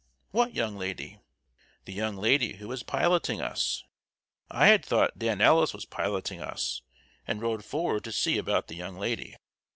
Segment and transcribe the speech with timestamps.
[0.31, 1.19] "What young lady?"
[1.85, 3.83] "The young lady who is piloting us."
[4.49, 6.81] I had thought Dan Ellis was piloting us,
[7.27, 9.35] and rode forward to see about the young lady.